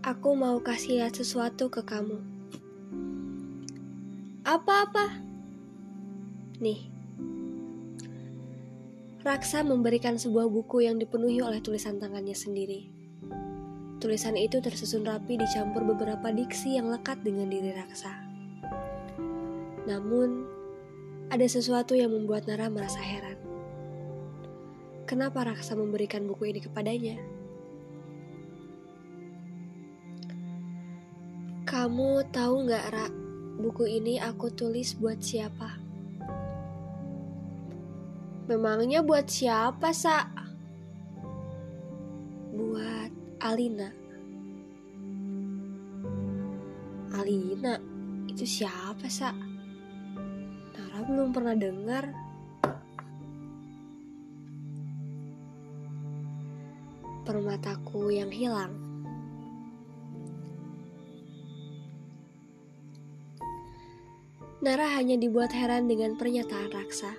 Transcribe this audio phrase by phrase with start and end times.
[0.00, 2.16] Aku mau kasih lihat sesuatu ke kamu.
[4.48, 5.20] Apa-apa?
[6.56, 6.88] Nih.
[9.20, 12.88] Raksa memberikan sebuah buku yang dipenuhi oleh tulisan tangannya sendiri.
[14.00, 18.16] Tulisan itu tersusun rapi dicampur beberapa diksi yang lekat dengan diri Raksa.
[19.84, 20.48] Namun,
[21.28, 23.36] ada sesuatu yang membuat Nara merasa heran.
[25.04, 27.39] Kenapa Raksa memberikan buku ini kepadanya?
[31.70, 33.06] Kamu tahu nggak, Ra?
[33.62, 35.78] Buku ini aku tulis buat siapa?
[38.50, 40.26] Memangnya buat siapa, Sa?
[42.50, 43.86] Buat Alina.
[47.14, 47.78] Alina?
[48.26, 49.30] Itu siapa, Sa?
[50.74, 52.10] Nara belum pernah dengar.
[57.22, 58.89] Permataku yang hilang.
[64.60, 67.16] Nara hanya dibuat heran dengan pernyataan Raksa.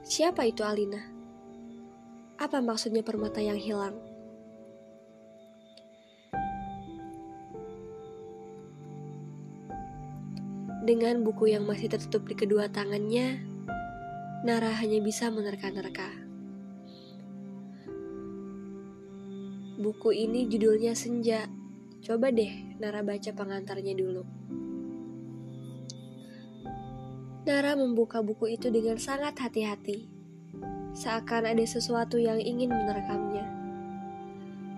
[0.00, 1.04] Siapa itu Alina?
[2.40, 3.92] Apa maksudnya permata yang hilang?
[10.80, 13.36] Dengan buku yang masih tertutup di kedua tangannya,
[14.40, 16.08] Nara hanya bisa menerka-nerka.
[19.76, 21.52] Buku ini judulnya Senja.
[22.00, 24.24] Coba deh Nara baca pengantarnya dulu.
[27.46, 30.10] Nara membuka buku itu dengan sangat hati-hati,
[30.98, 33.46] seakan ada sesuatu yang ingin menerekamnya.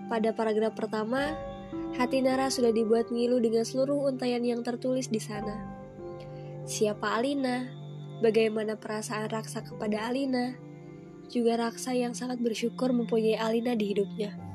[0.05, 1.33] Pada paragraf pertama,
[1.97, 5.57] hati Nara sudah dibuat ngilu dengan seluruh untayan yang tertulis di sana.
[6.69, 7.73] Siapa Alina?
[8.21, 10.53] Bagaimana perasaan Raksa kepada Alina?
[11.25, 14.48] Juga Raksa yang sangat bersyukur mempunyai Alina di hidupnya.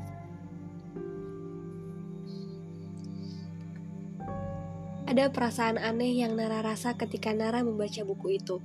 [5.05, 8.57] Ada perasaan aneh yang Nara rasa ketika Nara membaca buku itu.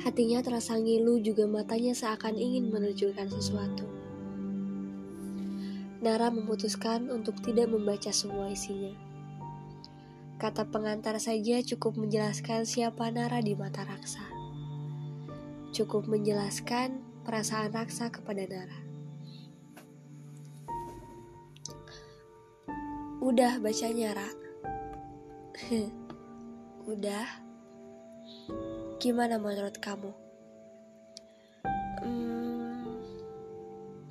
[0.00, 3.86] Hatinya terasa ngilu juga matanya seakan ingin menerjunkan sesuatu.
[6.02, 8.90] Nara memutuskan untuk tidak membaca semua isinya.
[10.42, 14.26] Kata pengantar saja cukup menjelaskan siapa Nara di mata Raksa.
[15.70, 18.81] Cukup menjelaskan perasaan Raksa kepada Nara.
[23.32, 24.28] Udah bacanya, Ra.
[26.92, 27.24] Udah.
[29.00, 30.12] Gimana menurut kamu?
[32.04, 33.00] Hmm,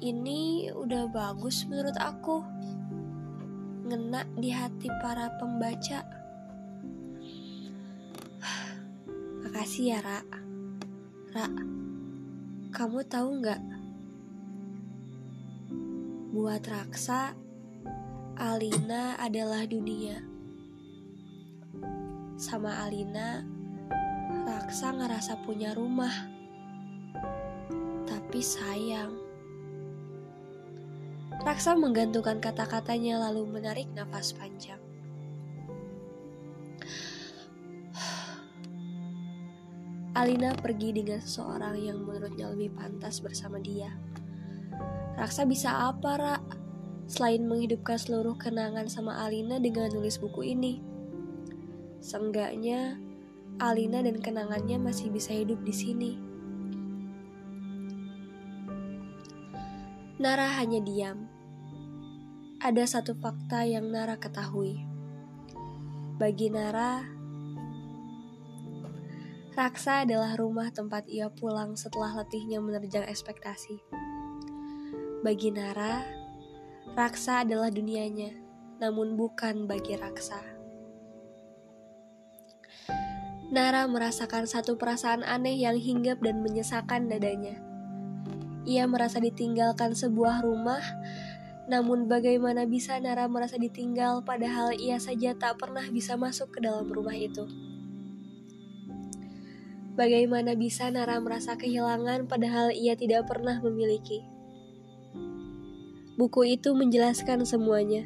[0.02, 2.42] ini udah bagus menurut aku.
[3.86, 6.02] Ngena di hati para pembaca.
[9.46, 10.26] Makasih ya, Ra.
[11.30, 11.46] Ra,
[12.74, 13.62] kamu tahu nggak?
[16.34, 17.38] Buat Raksa,
[18.42, 20.18] Alina adalah dunia.
[22.42, 23.46] Sama Alina,
[24.50, 26.10] Raksa ngerasa punya rumah.
[28.10, 29.14] Tapi sayang.
[31.46, 34.82] Raksa menggantungkan kata-katanya lalu menarik nafas panjang.
[40.18, 43.94] Alina pergi dengan seseorang yang menurutnya lebih pantas bersama dia.
[45.14, 46.61] Raksa bisa apa, Rak?
[47.12, 50.80] Selain menghidupkan seluruh kenangan sama Alina dengan nulis buku ini.
[52.00, 52.96] Seenggaknya,
[53.60, 56.12] Alina dan kenangannya masih bisa hidup di sini.
[60.24, 61.28] Nara hanya diam.
[62.64, 64.80] Ada satu fakta yang Nara ketahui.
[66.16, 67.04] Bagi Nara,
[69.52, 73.84] Raksa adalah rumah tempat ia pulang setelah letihnya menerjang ekspektasi.
[75.28, 76.21] Bagi Nara,
[76.92, 78.36] Raksa adalah dunianya,
[78.84, 80.44] namun bukan bagi Raksa.
[83.48, 87.64] Nara merasakan satu perasaan aneh yang hinggap dan menyesakan dadanya.
[88.68, 90.84] Ia merasa ditinggalkan sebuah rumah,
[91.72, 96.92] namun bagaimana bisa Nara merasa ditinggal padahal ia saja tak pernah bisa masuk ke dalam
[96.92, 97.48] rumah itu.
[99.96, 104.41] Bagaimana bisa Nara merasa kehilangan padahal ia tidak pernah memiliki?
[106.22, 108.06] Buku itu menjelaskan semuanya.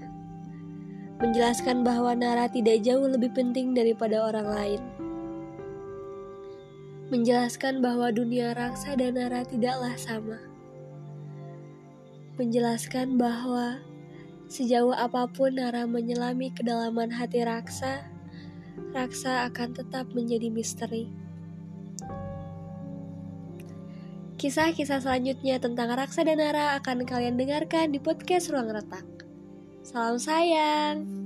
[1.19, 4.81] Menjelaskan bahwa Nara tidak jauh lebih penting daripada orang lain.
[7.11, 10.39] Menjelaskan bahwa dunia Raksa dan Nara tidaklah sama.
[12.39, 13.83] Menjelaskan bahwa
[14.47, 17.99] sejauh apa pun Nara menyelami kedalaman hati Raksa,
[18.95, 21.24] Raksa akan tetap menjadi misteri.
[24.45, 29.25] Kisah-kisah selanjutnya tentang Raksa dan Nara akan kalian dengarkan di podcast Ruang Retak.
[29.81, 31.24] Salam sayang.